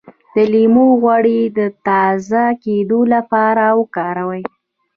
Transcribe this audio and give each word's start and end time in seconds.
د 0.33 0.35
لیمو 0.53 0.87
غوړي 1.01 1.39
د 1.57 1.59
تازه 1.85 2.43
کیدو 2.63 2.99
لپاره 3.13 3.65
وکاروئ 3.79 4.43